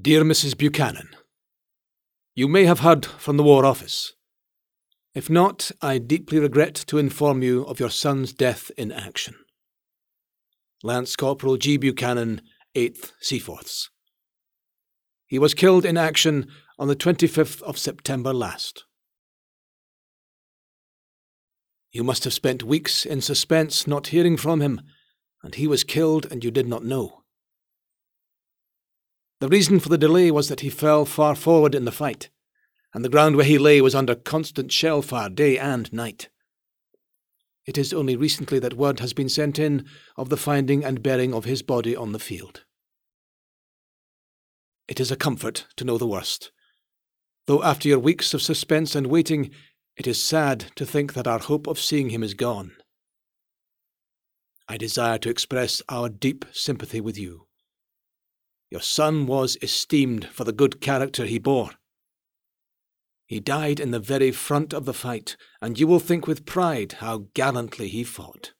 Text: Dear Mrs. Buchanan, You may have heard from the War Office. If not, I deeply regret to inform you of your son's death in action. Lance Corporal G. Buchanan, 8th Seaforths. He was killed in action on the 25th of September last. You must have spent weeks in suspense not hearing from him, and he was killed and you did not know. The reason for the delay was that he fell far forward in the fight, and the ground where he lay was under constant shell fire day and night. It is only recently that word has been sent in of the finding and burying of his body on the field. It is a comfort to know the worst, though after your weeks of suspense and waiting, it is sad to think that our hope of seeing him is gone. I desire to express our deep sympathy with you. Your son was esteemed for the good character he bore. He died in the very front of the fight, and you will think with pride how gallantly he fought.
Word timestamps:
Dear 0.00 0.22
Mrs. 0.22 0.56
Buchanan, 0.56 1.08
You 2.36 2.46
may 2.46 2.66
have 2.66 2.80
heard 2.80 3.04
from 3.04 3.36
the 3.36 3.42
War 3.42 3.64
Office. 3.64 4.12
If 5.12 5.28
not, 5.28 5.72
I 5.82 5.98
deeply 5.98 6.38
regret 6.38 6.76
to 6.86 6.98
inform 6.98 7.42
you 7.42 7.64
of 7.64 7.80
your 7.80 7.90
son's 7.90 8.32
death 8.32 8.70
in 8.76 8.92
action. 8.92 9.34
Lance 10.84 11.16
Corporal 11.16 11.56
G. 11.56 11.78
Buchanan, 11.78 12.42
8th 12.76 13.10
Seaforths. 13.20 13.88
He 15.26 15.38
was 15.38 15.54
killed 15.54 15.84
in 15.84 15.96
action 15.96 16.46
on 16.78 16.86
the 16.86 16.94
25th 16.94 17.60
of 17.62 17.76
September 17.76 18.32
last. 18.32 18.84
You 21.90 22.04
must 22.04 22.22
have 22.22 22.34
spent 22.34 22.62
weeks 22.62 23.04
in 23.04 23.20
suspense 23.20 23.88
not 23.88 24.08
hearing 24.08 24.36
from 24.36 24.60
him, 24.60 24.80
and 25.42 25.56
he 25.56 25.66
was 25.66 25.82
killed 25.82 26.30
and 26.30 26.44
you 26.44 26.52
did 26.52 26.68
not 26.68 26.84
know. 26.84 27.24
The 29.40 29.48
reason 29.48 29.78
for 29.78 29.88
the 29.88 29.98
delay 29.98 30.30
was 30.30 30.48
that 30.48 30.60
he 30.60 30.70
fell 30.70 31.04
far 31.04 31.36
forward 31.36 31.74
in 31.74 31.84
the 31.84 31.92
fight, 31.92 32.28
and 32.92 33.04
the 33.04 33.08
ground 33.08 33.36
where 33.36 33.44
he 33.44 33.58
lay 33.58 33.80
was 33.80 33.94
under 33.94 34.14
constant 34.16 34.72
shell 34.72 35.00
fire 35.00 35.28
day 35.28 35.56
and 35.58 35.92
night. 35.92 36.28
It 37.64 37.78
is 37.78 37.92
only 37.92 38.16
recently 38.16 38.58
that 38.58 38.74
word 38.74 38.98
has 39.00 39.12
been 39.12 39.28
sent 39.28 39.58
in 39.58 39.86
of 40.16 40.28
the 40.28 40.36
finding 40.36 40.84
and 40.84 41.02
burying 41.02 41.34
of 41.34 41.44
his 41.44 41.62
body 41.62 41.94
on 41.94 42.12
the 42.12 42.18
field. 42.18 42.64
It 44.88 44.98
is 44.98 45.10
a 45.10 45.16
comfort 45.16 45.66
to 45.76 45.84
know 45.84 45.98
the 45.98 46.06
worst, 46.06 46.50
though 47.46 47.62
after 47.62 47.88
your 47.88 47.98
weeks 47.98 48.34
of 48.34 48.42
suspense 48.42 48.94
and 48.94 49.06
waiting, 49.06 49.50
it 49.96 50.06
is 50.06 50.22
sad 50.22 50.72
to 50.76 50.86
think 50.86 51.12
that 51.12 51.26
our 51.26 51.40
hope 51.40 51.66
of 51.66 51.78
seeing 51.78 52.10
him 52.10 52.22
is 52.22 52.34
gone. 52.34 52.72
I 54.66 54.76
desire 54.76 55.18
to 55.18 55.30
express 55.30 55.82
our 55.88 56.08
deep 56.08 56.44
sympathy 56.52 57.00
with 57.00 57.18
you. 57.18 57.47
Your 58.70 58.82
son 58.82 59.26
was 59.26 59.56
esteemed 59.62 60.26
for 60.26 60.44
the 60.44 60.52
good 60.52 60.80
character 60.80 61.24
he 61.24 61.38
bore. 61.38 61.70
He 63.26 63.40
died 63.40 63.80
in 63.80 63.90
the 63.90 63.98
very 63.98 64.30
front 64.30 64.72
of 64.72 64.84
the 64.84 64.94
fight, 64.94 65.36
and 65.60 65.78
you 65.78 65.86
will 65.86 66.00
think 66.00 66.26
with 66.26 66.46
pride 66.46 66.92
how 67.00 67.26
gallantly 67.34 67.88
he 67.88 68.04
fought. 68.04 68.52